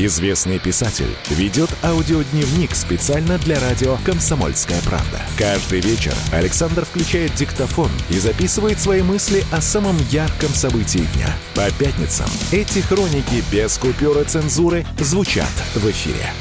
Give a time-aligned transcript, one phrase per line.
[0.00, 5.20] Известный писатель ведет аудиодневник специально для радио «Комсомольская правда».
[5.36, 11.36] Каждый вечер Александр включает диктофон и записывает свои мысли о самом ярком событии дня.
[11.56, 16.32] По пятницам эти хроники без купюры цензуры звучат в эфире.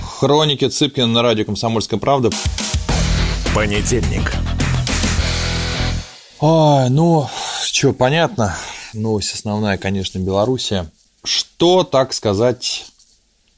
[0.00, 2.30] Хроники Цыпкина на радио «Комсомольская правда».
[3.52, 4.32] Понедельник.
[6.38, 7.28] Ой, ну,
[7.64, 8.56] что, понятно.
[8.94, 10.88] Новость основная, конечно, Белоруссия.
[11.24, 12.86] Что, так сказать,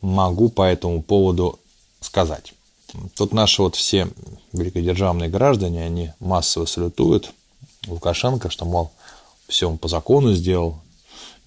[0.02, 1.58] могу по этому поводу
[2.00, 2.52] сказать?
[3.16, 4.08] Тут наши вот все
[4.52, 7.32] великодержавные граждане, они массово салютуют
[7.86, 8.90] Лукашенко, что, мол,
[9.48, 10.76] все он по закону сделал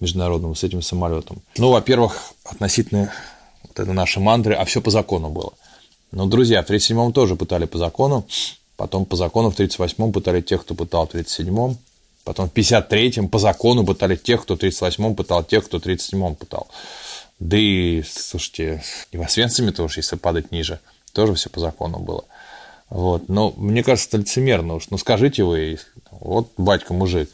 [0.00, 1.40] международному с этим самолетом.
[1.56, 3.12] Ну, во-первых, относительно
[3.62, 5.52] вот этой нашей мантры, а все по закону было.
[6.12, 8.26] Но, друзья, в 37-м тоже пытали по закону,
[8.76, 11.78] потом по закону в 38-м пытали тех, кто пытал в 37-м,
[12.24, 16.34] потом в 53-м по закону пытали тех, кто в 38-м пытал, тех, кто в 37-м
[16.36, 16.68] пытал.
[17.38, 20.80] Да и, слушайте, и в Освенциме тоже, если падать ниже,
[21.12, 22.24] тоже все по закону было.
[22.88, 23.28] Вот.
[23.28, 24.88] Но мне кажется, это лицемерно уж.
[24.90, 25.78] Ну, скажите вы,
[26.10, 27.30] вот батька мужик,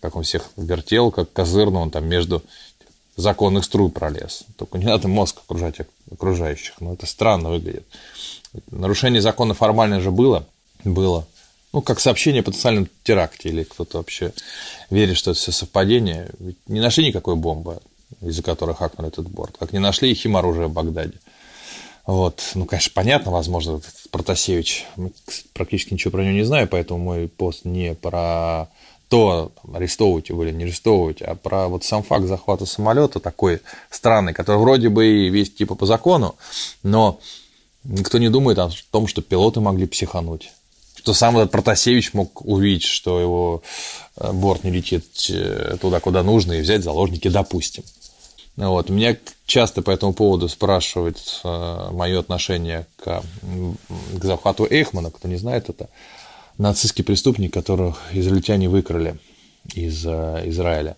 [0.00, 2.42] как он всех вертел, как козырно он там между
[3.16, 4.44] законных струй пролез.
[4.56, 5.76] Только не надо мозг окружать
[6.10, 6.74] окружающих.
[6.80, 7.86] Ну, это странно выглядит.
[8.70, 10.46] Нарушение закона формально же было.
[10.84, 11.26] Было.
[11.72, 14.32] Ну, как сообщение о потенциальном теракте, или кто-то вообще
[14.90, 16.30] верит, что это все совпадение.
[16.38, 17.80] Ведь не нашли никакой бомбы,
[18.20, 19.56] из-за которой хакнули этот борт.
[19.58, 21.18] Как не нашли и химоружие в Багдаде.
[22.06, 22.42] Вот.
[22.54, 24.86] Ну, конечно, понятно, возможно, Протасевич,
[25.52, 28.68] практически ничего про него не знаю, поэтому мой пост не про
[29.08, 34.34] то, арестовывать его или не арестовывать, а про вот сам факт захвата самолета такой странный,
[34.34, 36.36] который вроде бы и весь типа по закону,
[36.82, 37.20] но
[37.84, 40.52] никто не думает о том, что пилоты могли психануть
[41.06, 43.62] что сам этот Протасевич мог увидеть, что его
[44.16, 47.84] э, борт не летит э, туда, куда нужно, и взять заложники, допустим.
[48.56, 48.90] Вот.
[48.90, 53.22] Меня часто по этому поводу спрашивают э, мое отношение к,
[54.14, 55.12] к захвату Эйхмана.
[55.12, 55.88] Кто не знает, это
[56.58, 59.16] нацистский преступник, которого израильтяне выкрали
[59.76, 60.96] из Израиля.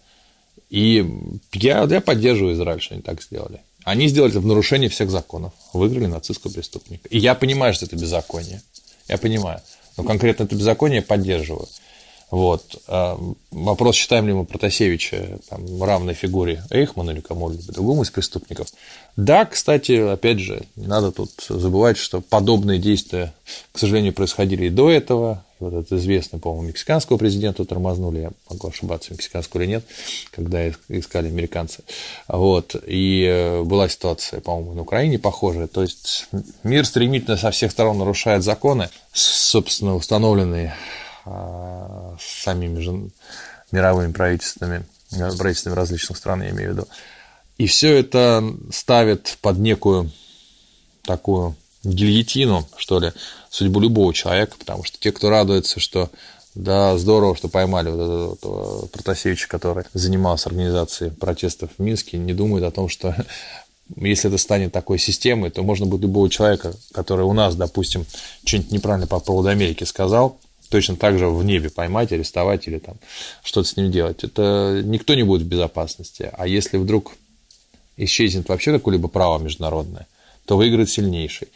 [0.71, 1.07] И
[1.53, 3.61] я, я поддерживаю Израиль, что они так сделали.
[3.85, 5.53] Они сделали это в нарушении всех законов.
[5.75, 7.07] Выкрали нацистского преступника.
[7.11, 8.63] И я понимаю, что это беззаконие.
[9.07, 9.61] Я понимаю.
[9.99, 11.67] Но конкретно это беззаконие поддерживаю.
[12.31, 12.83] Вот.
[12.87, 13.19] А
[13.51, 18.69] вопрос, считаем ли мы Протасевича там, равной фигуре Эйхмана или кому-либо другому из преступников.
[19.17, 23.35] Да, кстати, опять же, не надо тут забывать, что подобные действия,
[23.73, 25.45] к сожалению, происходили и до этого.
[25.61, 29.85] Вот это известно, по-моему, мексиканского президента тормознули, я могу ошибаться, мексиканского или нет,
[30.31, 31.83] когда искали американцы.
[32.29, 32.77] Вот.
[32.87, 35.67] И э, была ситуация, по-моему, на Украине похожая.
[35.67, 36.29] То есть
[36.63, 40.77] мир стремительно со всех сторон нарушает законы, собственно, установленные
[41.25, 43.11] а, самими же
[43.73, 46.89] мировыми правительствами, правительствами различных стран, я имею в виду.
[47.59, 50.11] И все это ставит под некую
[51.03, 53.13] такую гильотину, что ли,
[53.51, 56.11] судьбу любого человека, потому что те, кто радуется, что
[56.55, 62.65] да, здорово, что поймали вот этого, Протасевича, который занимался организацией протестов в Минске, не думают
[62.65, 63.15] о том, что
[63.97, 68.07] если это станет такой системой, то можно будет любого человека, который у нас, допустим,
[68.45, 70.39] что-нибудь неправильно по поводу Америки сказал,
[70.69, 72.97] точно так же в небе поймать, арестовать или там
[73.43, 74.25] что-то с ним делать.
[74.25, 76.31] Это никто не будет в безопасности.
[76.33, 77.13] А если вдруг
[77.97, 80.07] исчезнет вообще какое-либо право международное,
[80.45, 81.49] то выиграет сильнейший.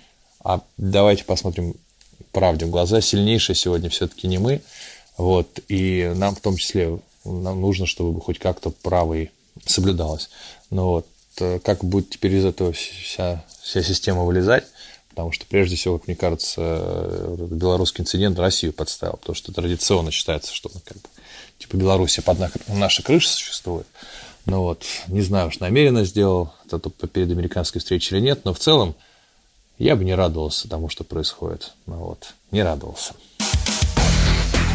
[0.44, 1.74] А давайте посмотрим
[2.32, 3.00] правде в глаза.
[3.00, 4.60] Сильнейший сегодня все-таки не мы.
[5.16, 9.28] Вот, и нам в том числе нам нужно, чтобы хоть как-то право и
[9.66, 10.30] соблюдалось.
[10.70, 11.06] Но вот
[11.38, 14.64] э, как будет теперь из этого вся, вся система вылезать,
[15.12, 20.70] Потому что, прежде всего, мне кажется, белорусский инцидент Россию подставил, потому что традиционно считается, что
[20.70, 21.08] как бы,
[21.58, 22.38] типа Беларусь под
[22.68, 23.86] нашей крышей существует.
[24.46, 28.58] Ну вот, не знаю, уж намеренно сделал это перед американской встречей или нет, но в
[28.58, 28.94] целом
[29.78, 31.72] я бы не радовался тому, что происходит.
[31.86, 33.14] Ну вот, не радовался.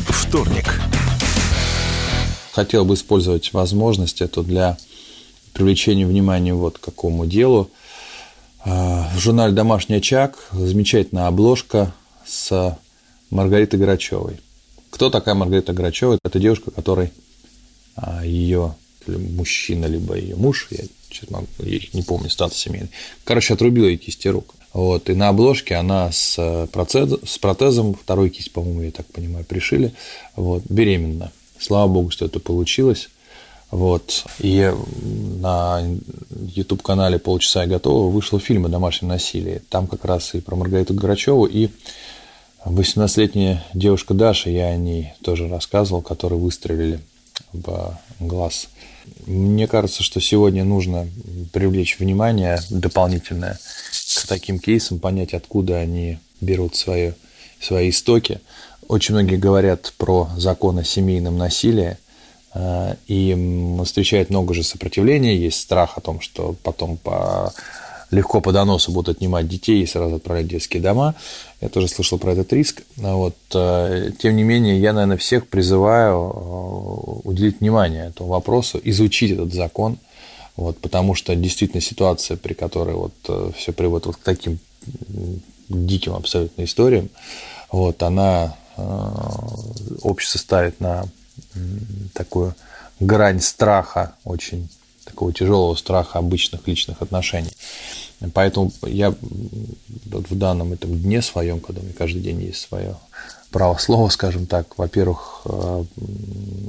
[0.08, 0.66] Вторник.
[2.52, 4.78] Хотел бы использовать возможность эту для
[5.54, 7.70] привлечения внимания вот к какому делу–
[8.70, 11.94] а, в журнале «Домашний очаг» замечательная обложка
[12.26, 12.78] с
[13.30, 14.42] Маргаритой Грачевой.
[14.90, 16.20] Кто такая Маргарита Грачева?
[16.22, 17.14] Это девушка, которой
[17.96, 18.76] а, ее
[19.08, 20.84] мужчина, либо ее муж, я
[21.20, 21.44] честно
[21.94, 22.90] не помню статус семейный,
[23.24, 24.56] короче, отрубила ей кисти рук.
[24.74, 29.44] Вот, и на обложке она с, процез, с протезом, второй кисть, по-моему, я так понимаю,
[29.46, 29.94] пришили,
[30.36, 31.32] вот, беременна.
[31.60, 33.10] Слава богу, что это получилось.
[33.72, 34.24] Вот.
[34.40, 34.72] И
[35.42, 35.82] на
[36.56, 39.62] YouTube-канале «Полчаса и готово» вышел фильм о домашнем насилии.
[39.70, 41.70] Там как раз и про Маргариту Грачеву, и
[42.66, 47.00] 18-летняя девушка Даша, я о ней тоже рассказывал, которые выстрелили
[47.52, 48.68] в глаз.
[49.26, 51.08] Мне кажется, что сегодня нужно
[51.52, 53.60] привлечь внимание дополнительное
[54.16, 57.16] к таким кейсам, понять, откуда они берут свое,
[57.60, 58.40] свои истоки.
[58.88, 61.98] Очень многие говорят про закон о семейном насилии,
[62.54, 67.54] э, и встречает много же сопротивления, есть страх о том, что потом по
[68.12, 71.16] легко по доносу будут отнимать детей и сразу отправлять в детские дома.
[71.62, 72.84] Я тоже слышал про этот риск.
[72.96, 73.36] Вот.
[73.54, 79.54] Э, тем не менее, я, наверное, всех призываю э, уделить внимание этому вопросу, изучить этот
[79.54, 79.98] закон,
[80.56, 84.60] вот, потому что действительно ситуация, при которой вот э, все приводит вот к таким
[85.68, 87.10] диким абсолютно историям,
[87.72, 88.56] вот, она
[90.04, 91.06] общество ставит на
[92.14, 92.54] такую
[93.00, 94.70] грань страха очень
[95.08, 97.52] такого тяжелого страха обычных личных отношений.
[98.34, 99.14] Поэтому я
[100.06, 102.96] вот в данном этом дне своем, когда у меня каждый день есть свое
[103.52, 105.84] право слова, скажем так, во-первых, э,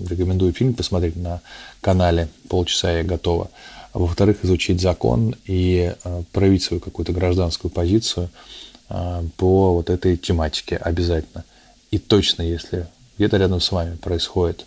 [0.08, 1.40] рекомендую фильм посмотреть на
[1.80, 3.50] канале «Полчаса я готова»,
[3.92, 8.30] а во-вторых, изучить закон и э, проявить свою какую-то гражданскую позицию
[8.90, 11.44] э, по вот этой тематике обязательно.
[11.90, 12.86] И точно, если
[13.16, 14.66] где-то рядом с вами происходит,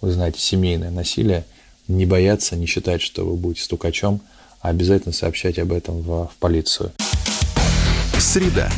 [0.00, 1.44] вы знаете, семейное насилие–
[1.90, 4.20] не бояться, не считать, что вы будете стукачом,
[4.60, 6.92] а обязательно сообщать об этом в, в полицию.
[8.18, 8.70] Среда.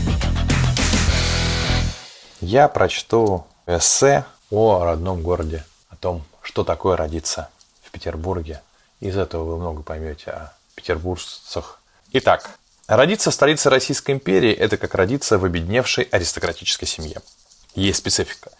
[2.41, 7.49] Я прочту эссе о родном городе, о том, что такое родиться
[7.83, 8.63] в Петербурге.
[9.01, 11.81] Из этого вы много поймете о петербуржцах.
[12.13, 12.51] Итак,
[12.87, 17.21] родиться в столице Российской империи– это как родиться в обедневшей аристократической семье.
[17.75, 18.51] Есть специфика.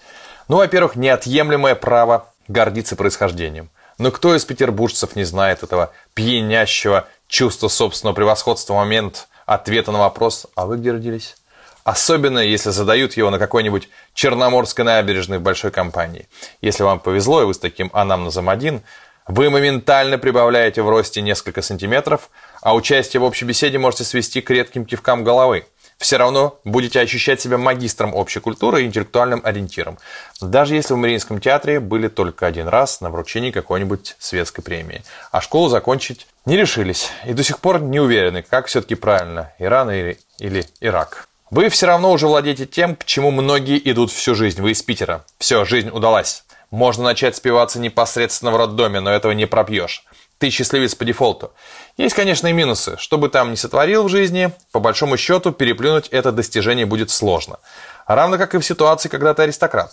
[0.49, 7.69] Ну, во-первых, неотъемлемое право гордиться происхождением– но кто из петербуржцев не знает этого пьянящего чувства
[7.69, 11.37] собственного превосходства момент ответа на вопрос «А вы где родились?»
[11.85, 16.29] Особенно, если задают его на какой-нибудь Черноморской набережной в большой компании.
[16.61, 18.83] Если вам повезло, и вы с таким анамнезом один,
[19.27, 22.31] вы моментально прибавляете в росте несколько сантиметров,
[22.61, 25.67] а участие в общей беседе можете свести к редким кивкам головы
[26.03, 29.99] все равно будете ощущать себя магистром общей культуры и интеллектуальным ориентиром,
[30.41, 35.41] даже если в Мариинском театре были только один раз на вручении какой-нибудь светской премии, а
[35.41, 40.19] школу закончить не решились и до сих пор не уверены, как все-таки правильно, Иран или,
[40.39, 41.29] или Ирак.
[41.51, 44.61] Вы все равно уже владеете тем, к чему многие идут всю жизнь.
[44.61, 45.25] Вы из Питера.
[45.39, 46.45] Все, жизнь удалась.
[46.71, 50.05] Можно начать спиваться непосредственно в роддоме, но этого не пропьешь
[50.43, 51.53] ты счастливец по дефолту.
[51.97, 52.97] Есть, конечно, и минусы.
[52.99, 57.61] Что бы там ни сотворил в жизни, по большому счету переплюнуть это достижение будет сложно.
[58.09, 59.93] Равно как и в ситуации, когда ты аристократ.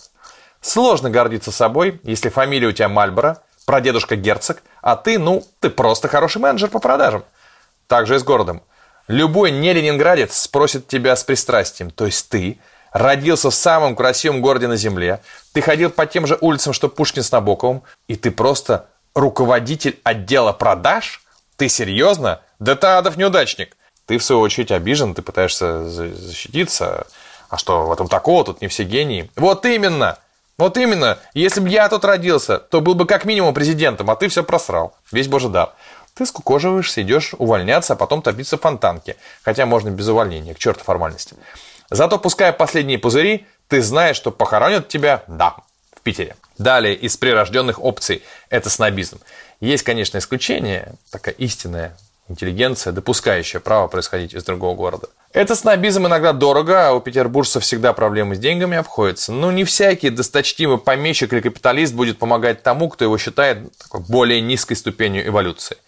[0.60, 6.08] Сложно гордиться собой, если фамилия у тебя Мальборо, прадедушка герцог, а ты, ну, ты просто
[6.08, 7.22] хороший менеджер по продажам.
[7.86, 8.60] Так же и с городом.
[9.06, 12.58] Любой не ленинградец спросит тебя с пристрастием, то есть ты
[12.90, 15.20] родился в самом красивом городе на земле,
[15.52, 18.88] ты ходил по тем же улицам, что Пушкин с Набоковым, и ты просто
[19.20, 21.22] руководитель отдела продаж?
[21.56, 22.40] Ты серьезно?
[22.58, 23.76] Да ты адов неудачник.
[24.06, 27.06] Ты, в свою очередь, обижен, ты пытаешься защититься.
[27.48, 28.44] А что в этом такого?
[28.44, 29.30] Тут не все гении.
[29.36, 30.18] Вот именно!
[30.58, 31.18] Вот именно!
[31.32, 34.96] Если бы я тут родился, то был бы как минимум президентом, а ты все просрал.
[35.12, 35.74] Весь божий дар.
[36.14, 39.16] Ты скукоживаешься, идешь увольняться, а потом топиться в фонтанке.
[39.42, 41.36] Хотя можно без увольнения, к черту формальности.
[41.88, 45.54] Зато, пуская последние пузыри, ты знаешь, что похоронят тебя, да,
[45.96, 46.36] в Питере.
[46.60, 49.18] Далее, из прирожденных опций– это снобизм.
[49.60, 51.96] Есть, конечно, исключение, такая истинная
[52.28, 55.08] интеллигенция, допускающая право происходить из другого города.
[55.32, 59.32] Это снобизм иногда дорого, а у петербуржцев всегда проблемы с деньгами обходятся.
[59.32, 64.42] Но не всякий досточтимый помещик или капиталист будет помогать тому, кто его считает такой более
[64.42, 65.78] низкой ступенью эволюции.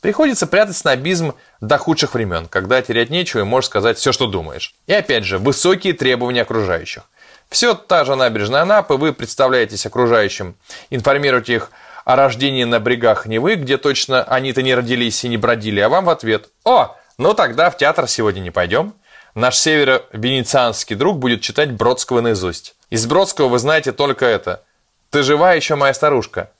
[0.00, 4.74] Приходится прятать снобизм до худших времен, когда терять нечего и можешь сказать все, что думаешь.
[4.86, 7.02] И опять же, высокие требования окружающих.
[7.48, 10.56] Все та же набережная Анапы, вы представляетесь окружающим,
[10.90, 11.70] информируете их
[12.04, 16.04] о рождении на брегах Невы, где точно они-то не родились и не бродили, а вам
[16.04, 18.94] в ответ «О, ну тогда в театр сегодня не пойдем».
[19.34, 22.76] Наш северо-венецианский друг будет читать Бродского наизусть.
[22.90, 24.62] Из Бродского вы знаете только это.
[25.10, 26.50] «Ты жива еще, моя старушка?»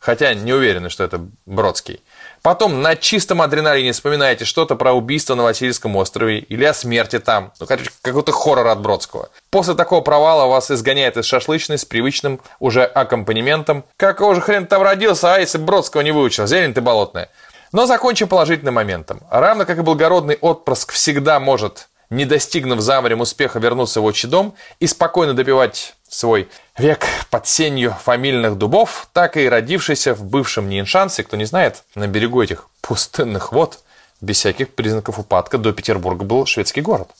[0.00, 2.02] Хотя не уверены, что это Бродский.
[2.44, 7.54] Потом на чистом адреналине вспоминаете что-то про убийство на Васильевском острове или о смерти там.
[7.58, 9.30] Ну, короче, какой-то хоррор от Бродского.
[9.48, 13.86] После такого провала вас изгоняет из шашлычной с привычным уже аккомпанементом.
[13.96, 16.46] Какого же хрен там родился, а если Бродского не выучил?
[16.46, 17.30] Зелень ты болотная.
[17.72, 19.22] Но закончим положительным моментом.
[19.30, 24.54] Равно как и благородный отпрыск всегда может, не достигнув за успеха, вернуться в отчий дом
[24.80, 31.24] и спокойно допивать свой век под сенью фамильных дубов, так и родившийся в бывшем Ниншансе,
[31.24, 33.80] кто не знает, на берегу этих пустынных вод,
[34.20, 37.10] без всяких признаков упадка, до Петербурга был шведский город.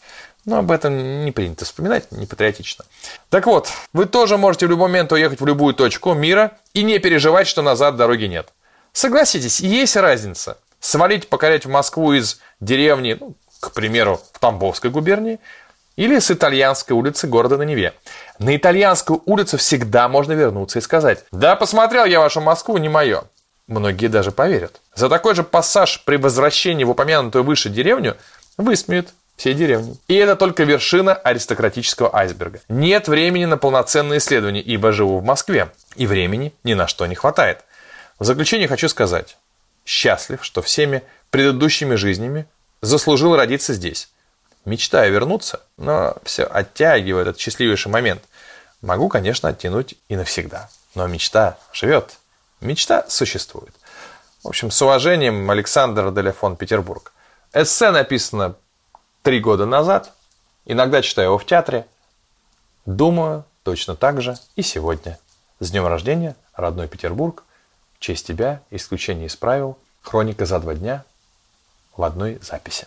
[0.45, 2.85] Но об этом не принято вспоминать, не патриотично.
[3.31, 6.99] Так вот, вы тоже можете в любой момент уехать в любую точку мира и не
[6.99, 8.49] переживать, что назад дороги нет.
[8.93, 10.59] Согласитесь, есть разница.
[10.81, 15.41] Свалить, покорять в Москву из деревни, ну, к примеру, в Тамбовской губернии,
[15.97, 17.95] или с итальянской улицы города на Неве.
[18.39, 23.25] На итальянскую улицу всегда можно вернуться и сказать «Да, посмотрел я вашу Москву, не мое».
[23.67, 24.81] Многие даже поверят.
[24.95, 28.17] За такой же пассаж при возвращении в упомянутую выше деревню
[28.59, 29.97] высмеют всей деревни.
[30.07, 32.61] И это только вершина аристократического айсберга.
[32.69, 37.15] Нет времени на полноценные исследования, ибо живу в Москве, и времени ни на что не
[37.15, 37.61] хватает.
[38.19, 39.37] В заключение хочу сказать,
[39.85, 42.47] счастлив, что всеми предыдущими жизнями
[42.81, 44.11] заслужил родиться здесь.
[44.65, 48.23] Мечтаю вернуться, но все оттягиваю этот счастливейший момент.
[48.81, 50.71] Могу, конечно, оттянуть и навсегда.
[50.95, 52.19] Но мечта живет.
[52.61, 53.75] Мечта существует.
[54.43, 57.13] В общем, с уважением, Александр Деляфон, Петербург.
[57.53, 58.57] Эссе написано
[59.23, 60.13] три года назад.
[60.65, 61.87] Иногда читаю его в театре.
[62.87, 65.19] Думаю точно так же и сегодня.
[65.61, 67.45] С днем рождения, родной Петербург.
[67.95, 69.79] В честь тебя, исключение из правил.
[70.03, 71.05] Хроника за два дня
[71.97, 72.87] в одной записи.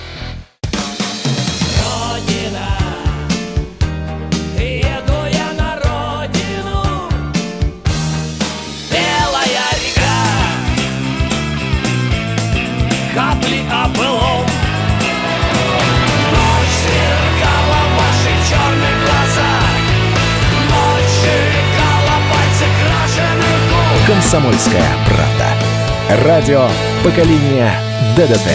[24.11, 26.25] «Комсомольская правда».
[26.25, 26.67] Радио
[27.01, 27.73] поколения
[28.17, 28.45] ДДТ».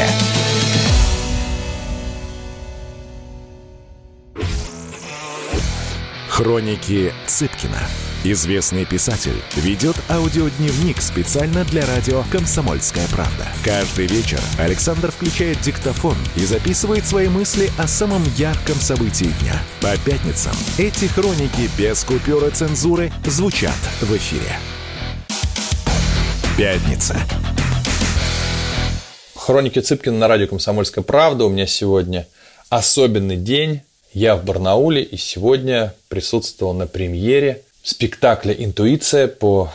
[6.28, 7.78] Хроники Цыпкина.
[8.22, 13.46] Известный писатель ведет аудиодневник специально для радио «Комсомольская правда».
[13.64, 19.54] Каждый вечер Александр включает диктофон и записывает свои мысли о самом ярком событии дня.
[19.80, 24.58] По пятницам эти хроники без купюры цензуры звучат в эфире.
[26.56, 27.18] Пятница.
[29.34, 31.44] Хроники Цыпкина на радио «Комсомольская правда».
[31.44, 32.26] У меня сегодня
[32.70, 33.82] особенный день.
[34.14, 39.70] Я в Барнауле и сегодня присутствовал на премьере спектакля «Интуиция» по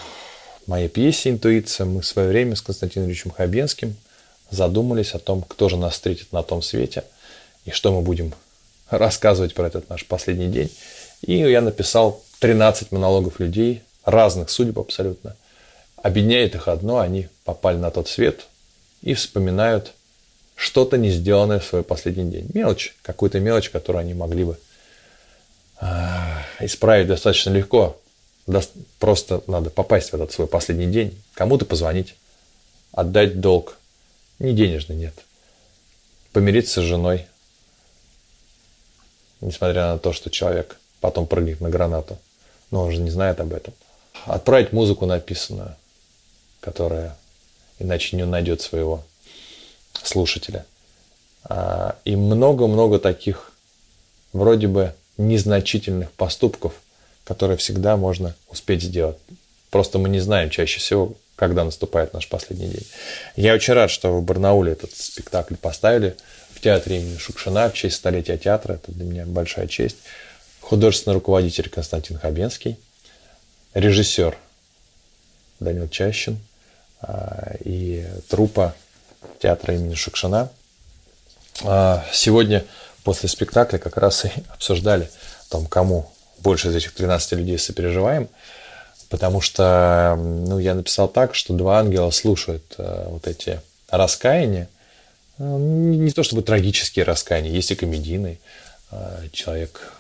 [0.66, 1.86] моей пьесе «Интуиция».
[1.86, 3.96] Мы в свое время с Константином Ильичем Хабенским
[4.50, 7.04] задумались о том, кто же нас встретит на том свете
[7.66, 8.34] и что мы будем
[8.90, 10.72] рассказывать про этот наш последний день.
[11.22, 15.36] И я написал 13 монологов людей, разных судеб абсолютно,
[16.02, 18.48] Объединяет их одно, они попали на тот свет
[19.02, 19.94] и вспоминают
[20.56, 22.50] что-то не сделанное в свой последний день.
[22.54, 24.60] Мелочь, какую-то мелочь, которую они могли бы
[25.80, 28.00] а, исправить достаточно легко.
[29.00, 32.16] Просто надо попасть в этот свой последний день, кому-то позвонить,
[32.92, 33.78] отдать долг.
[34.40, 35.14] Не денежный, нет.
[36.32, 37.28] Помириться с женой,
[39.40, 42.18] несмотря на то, что человек потом прыгнет на гранату.
[42.72, 43.74] Но он же не знает об этом.
[44.26, 45.76] Отправить музыку написанную
[46.62, 47.18] которая
[47.80, 49.04] иначе не найдет своего
[50.02, 50.66] слушателя.
[51.44, 53.52] А, и много-много таких
[54.32, 56.74] вроде бы незначительных поступков,
[57.26, 59.18] которые всегда можно успеть сделать.
[59.70, 62.88] Просто мы не знаем чаще всего, когда наступает наш последний день.
[63.36, 66.16] Я очень рад, что в Барнауле этот спектакль поставили
[66.54, 68.74] в театре имени Шукшина в честь столетия театра.
[68.74, 69.98] Это для меня большая честь.
[70.60, 72.78] Художественный руководитель Константин Хабенский,
[73.74, 74.38] режиссер
[75.60, 76.40] Данил Чащин–
[77.64, 78.76] и трупа
[79.40, 80.50] театра имени Шукшина.
[81.64, 82.66] А, сегодня
[83.04, 85.10] после спектакля как раз и обсуждали,
[85.50, 88.30] там, кому больше из этих 13 людей сопереживаем,
[89.10, 94.70] потому что ну, я написал так, что два ангела слушают а, вот эти раскаяния,
[95.38, 98.38] не то чтобы трагические раскаяния, есть и комедийные.
[99.32, 99.94] Человек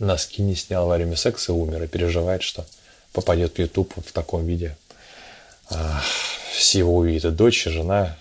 [0.00, 2.66] носки не снял во время секса умер, и переживает, что
[3.12, 4.76] попадет в YouTube вот в таком виде
[6.52, 8.16] все его увидят, дочь, жена,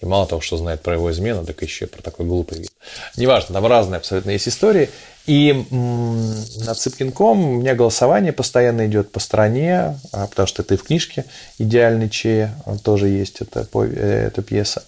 [0.00, 2.70] и мало того, что знает про его измену, так еще и про такой глупый вид.
[3.16, 4.90] Неважно, там разные абсолютно есть истории.
[5.26, 10.76] И над Цыпкинком у меня голосование постоянно идет по стране, а, потому что это и
[10.76, 11.24] в книжке
[11.58, 14.84] «Идеальный Че» тоже есть эта, э, эта пьеса.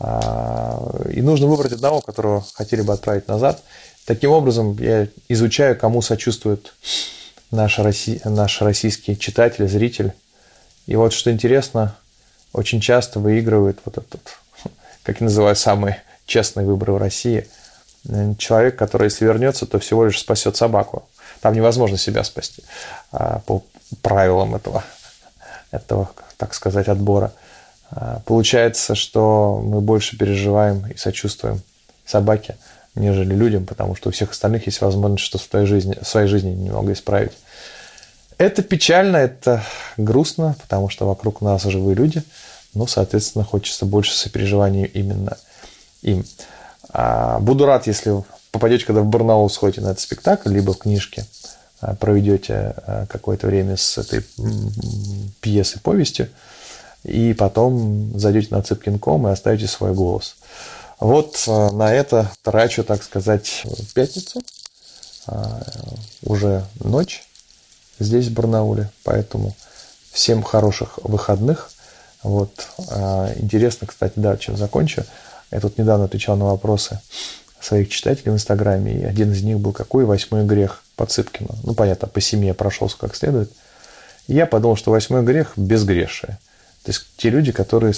[0.00, 3.62] А, и нужно выбрать одного, которого хотели бы отправить назад.
[4.06, 6.72] Таким образом, я изучаю, кому сочувствует
[7.50, 10.12] наш, россий, наш российский читатель, зритель.
[10.86, 11.96] И вот что интересно,
[12.52, 14.38] очень часто выигрывает вот этот,
[15.02, 17.48] как я называю, самый честный выбор в России.
[18.38, 21.08] Человек, который, если вернется, то всего лишь спасет собаку.
[21.40, 22.62] Там невозможно себя спасти
[23.12, 23.62] а, по
[24.00, 24.84] правилам этого,
[25.70, 27.32] этого, так сказать, отбора.
[27.90, 31.60] А, получается, что мы больше переживаем и сочувствуем
[32.04, 32.56] собаке,
[32.94, 36.28] нежели людям, потому что у всех остальных есть возможность что в своей жизни, в своей
[36.28, 37.32] жизни немного исправить.
[38.38, 39.64] Это печально, это
[39.96, 42.22] грустно, потому что вокруг нас живые люди,
[42.74, 45.38] но, соответственно, хочется больше сопереживания именно
[46.02, 46.24] им.
[46.90, 51.24] А, буду рад, если попадете, когда в Барнаул сходите на этот спектакль, либо в книжке
[51.80, 52.74] а, проведете
[53.08, 54.22] какое-то время с этой
[55.40, 56.28] пьесой, повестью,
[57.04, 60.36] и потом зайдете на Цыпкин.ком и оставите свой голос.
[61.00, 63.64] Вот на это трачу, так сказать,
[63.94, 64.42] пятницу.
[65.26, 65.62] А,
[66.22, 67.26] уже ночь
[67.98, 69.54] здесь, в Барнауле, поэтому
[70.12, 71.70] всем хороших выходных.
[72.22, 72.66] Вот.
[72.90, 75.04] А, интересно, кстати, да, чем закончу.
[75.50, 77.00] Я тут недавно отвечал на вопросы
[77.60, 81.74] своих читателей в Инстаграме, и один из них был «Какой восьмой грех по Цыпкину?» Ну,
[81.74, 83.52] понятно, по семье прошелся как следует.
[84.26, 86.38] И я подумал, что восьмой грех– безгрешие.
[86.82, 87.94] То есть те люди, которые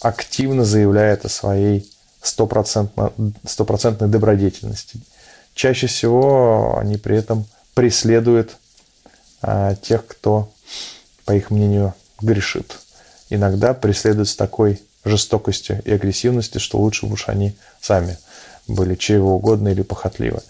[0.00, 1.90] активно заявляют о своей
[2.22, 5.00] стопроцентной добродетельности.
[5.54, 8.56] Чаще всего они при этом преследуют
[9.82, 10.50] тех, кто,
[11.24, 12.76] по их мнению, грешит.
[13.30, 18.18] Иногда преследуют с такой жестокостью и агрессивностью, что лучше бы уж они сами
[18.66, 20.40] были чего угодно или похотливы.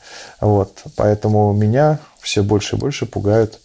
[0.40, 0.82] Вот.
[0.94, 3.60] Поэтому меня все больше и больше пугают,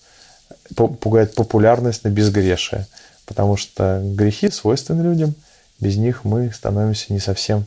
[0.76, 2.88] пугает популярность на безгрешие
[3.32, 5.36] потому что грехи свойственны людям,
[5.80, 7.66] без них мы становимся не совсем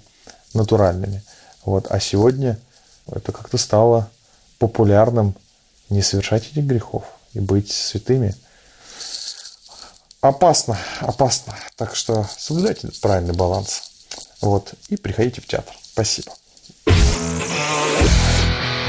[0.53, 1.23] натуральными.
[1.65, 1.87] Вот.
[1.89, 2.59] А сегодня
[3.11, 4.11] это как-то стало
[4.59, 5.35] популярным
[5.89, 7.05] не совершать этих грехов
[7.35, 8.35] и быть святыми.
[10.21, 11.55] Опасно, опасно.
[11.77, 13.83] Так что соблюдайте правильный баланс.
[14.41, 14.73] Вот.
[14.89, 15.75] И приходите в театр.
[15.83, 16.33] Спасибо.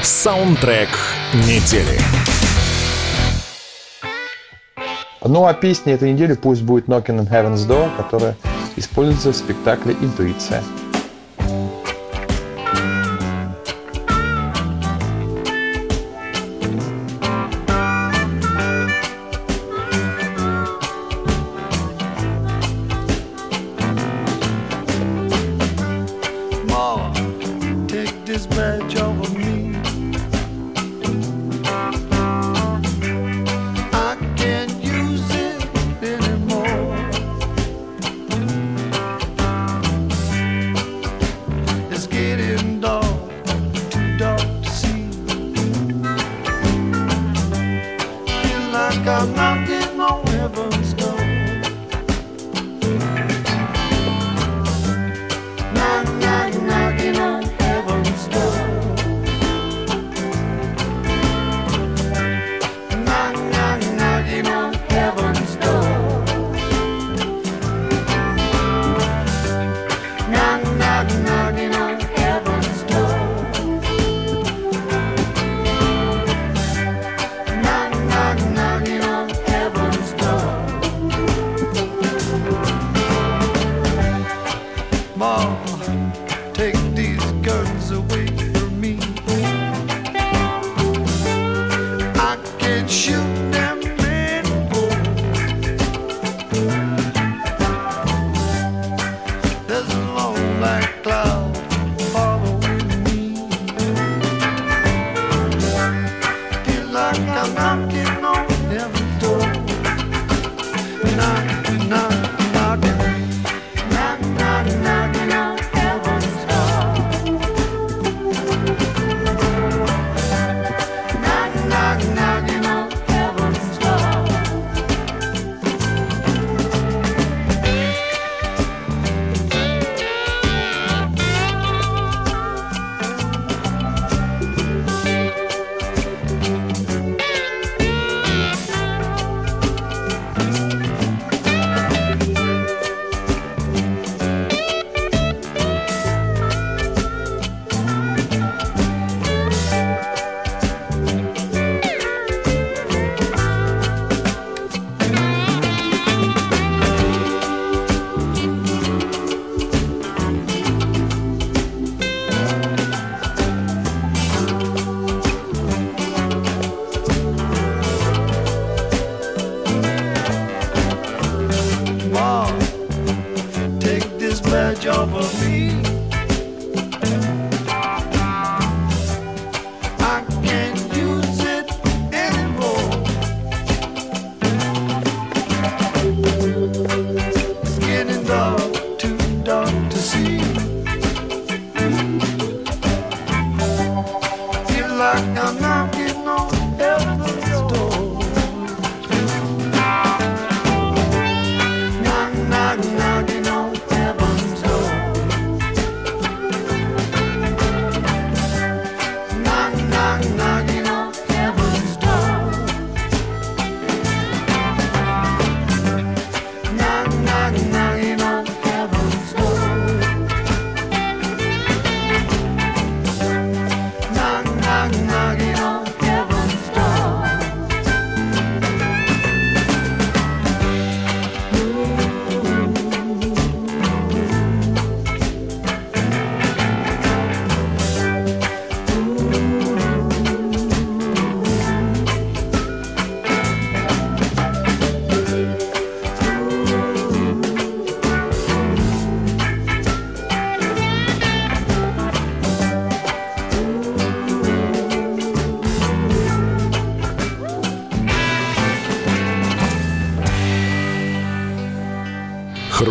[0.02, 0.88] Саундтрек
[1.34, 2.00] недели.
[5.22, 8.36] Ну а песня этой недели пусть будет Knocking on Heaven's Door, которая
[8.76, 10.62] используется в спектакле «Интуиция».